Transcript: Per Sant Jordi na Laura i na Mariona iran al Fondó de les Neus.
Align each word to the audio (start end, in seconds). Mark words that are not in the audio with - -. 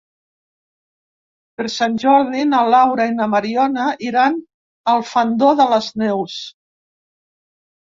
Per 1.59 1.65
Sant 1.73 1.97
Jordi 2.03 2.45
na 2.55 2.63
Laura 2.77 3.05
i 3.11 3.13
na 3.19 3.29
Mariona 3.35 3.87
iran 4.07 4.41
al 4.97 5.07
Fondó 5.13 5.53
de 5.63 5.71
les 5.77 5.93
Neus. 6.05 6.43